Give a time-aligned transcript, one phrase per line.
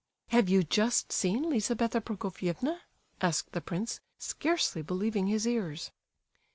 [0.29, 2.79] "Have you just seen Lizabetha Prokofievna?"
[3.21, 5.91] asked the prince, scarcely believing his ears.